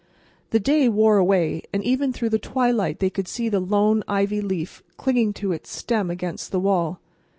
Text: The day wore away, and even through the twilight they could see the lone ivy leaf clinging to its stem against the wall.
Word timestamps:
The 0.49 0.59
day 0.59 0.89
wore 0.89 1.17
away, 1.19 1.61
and 1.71 1.83
even 1.83 2.11
through 2.11 2.29
the 2.31 2.39
twilight 2.39 2.97
they 2.97 3.11
could 3.11 3.27
see 3.27 3.49
the 3.49 3.59
lone 3.59 4.03
ivy 4.07 4.41
leaf 4.41 4.81
clinging 4.97 5.31
to 5.33 5.51
its 5.51 5.69
stem 5.71 6.09
against 6.09 6.51
the 6.51 6.59
wall. 6.59 6.99